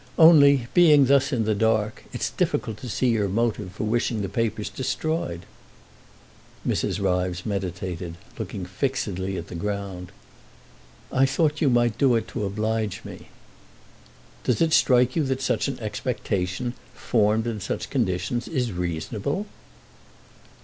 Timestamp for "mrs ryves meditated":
6.67-8.15